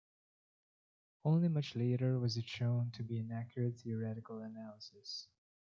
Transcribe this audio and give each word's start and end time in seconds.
Only 1.23 1.47
much 1.47 1.75
later 1.75 2.17
was 2.17 2.35
it 2.35 2.47
shown 2.47 2.89
to 2.95 3.03
be 3.03 3.19
an 3.19 3.31
accurate 3.31 3.77
theoretical 3.77 4.39
analysis. 4.41 5.27